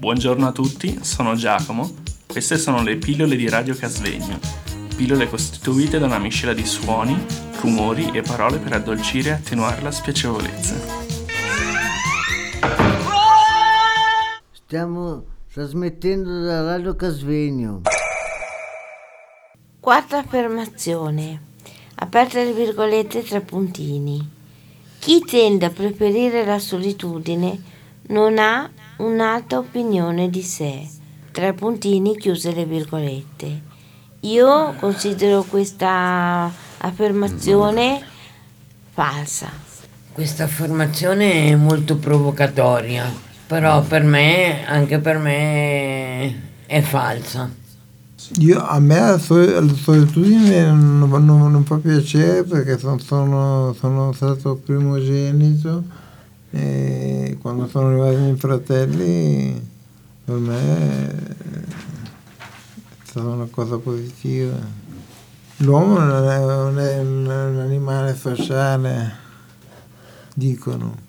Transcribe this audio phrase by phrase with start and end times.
[0.00, 1.96] Buongiorno a tutti, sono Giacomo.
[2.26, 4.38] Queste sono le pillole di Radio Casvegno.
[4.96, 7.22] Pillole costituite da una miscela di suoni,
[7.60, 10.74] rumori e parole per addolcire e attenuare la spiacevolezza.
[14.52, 17.82] Stiamo trasmettendo da Radio Casvegno.
[19.80, 21.42] Quarta affermazione.
[21.96, 24.26] Aperte le virgolette tre puntini.
[24.98, 27.62] Chi tende a preferire la solitudine
[28.06, 30.86] non ha un'alta opinione di sé.
[31.32, 33.68] Tre puntini chiuse le virgolette.
[34.20, 38.02] Io considero questa affermazione
[38.90, 39.48] falsa.
[40.12, 43.10] Questa affermazione è molto provocatoria,
[43.46, 47.50] però per me, anche per me, è falsa.
[48.38, 53.72] Io, a me la, sol- la solitudine non, non, non, fa piacere perché sono, sono,
[53.72, 55.82] sono stato primogenito
[56.50, 59.68] e quando sono arrivati i miei fratelli
[60.24, 61.14] per me è
[63.04, 64.58] stata una cosa positiva.
[65.58, 69.12] L'uomo non è, non è un, un animale sociale,
[70.34, 71.08] dicono.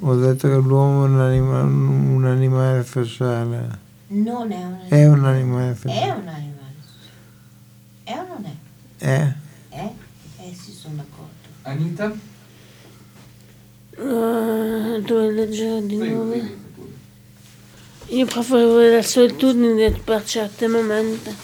[0.00, 3.78] Ho detto che l'uomo è un, anima, un animale sociale.
[4.08, 4.88] Non è un animale.
[4.88, 6.00] È un animale sociale.
[6.00, 6.58] È un animale.
[8.04, 9.04] È o non è?
[9.04, 9.34] È.
[9.68, 9.92] È?
[10.38, 11.28] Eh sì, sono d'accordo.
[11.62, 12.29] Anita?
[15.00, 16.34] Dove leggere di nuovo?
[18.08, 21.34] Io preferisco la solitudine per certi momenti.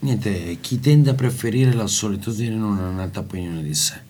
[0.00, 4.02] Niente, chi tende a preferire la solitudine non ha un'alta opinione di sé.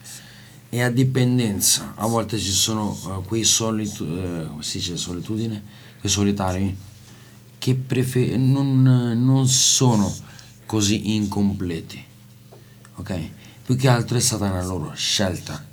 [0.70, 5.62] E a dipendenza, a volte ci sono eh, quei solitu- eh, si dice solitudine,
[6.00, 6.76] quei solitari
[7.58, 10.12] che prefe- non, non sono
[10.66, 12.02] così incompleti.
[12.96, 13.28] Ok?
[13.64, 15.72] Più che altro è stata una loro scelta.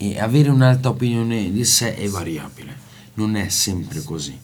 [0.00, 2.74] E avere un'alta opinione di sé è variabile,
[3.14, 4.38] non è sempre così.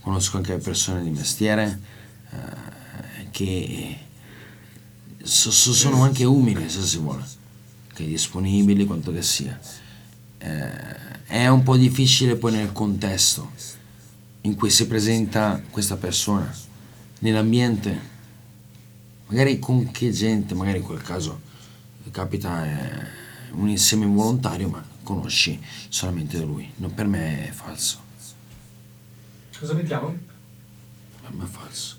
[0.00, 1.80] Conosco anche persone di mestiere
[2.30, 3.98] eh, che
[5.22, 7.24] so- so- sono anche umili se si vuole,
[7.92, 9.58] che disponibili quanto che sia.
[10.38, 13.50] Eh, è un po' difficile poi nel contesto
[14.42, 16.48] in cui si presenta questa persona,
[17.18, 18.00] nell'ambiente,
[19.26, 21.40] magari con che gente, magari in quel caso
[22.12, 26.70] capita eh, un insieme involontario, ma conosci solamente lui.
[26.76, 28.00] No, per me è falso,
[29.58, 30.14] Cosa mettiamo?
[31.22, 31.94] per me è falso.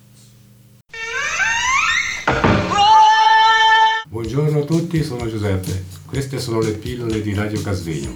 [4.10, 5.86] Buongiorno a tutti, sono Giuseppe.
[6.06, 8.14] Queste sono le pillole di Radio Casvegno.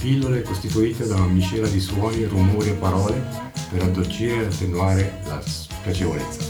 [0.00, 3.22] Pillole costituite da una miscela di suoni, rumori e parole
[3.70, 6.49] per addolcire e attenuare la spiacevolezza.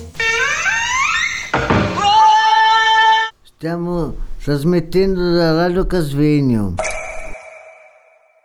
[3.61, 6.77] Stiamo trasmettendo da Radio Casvegno.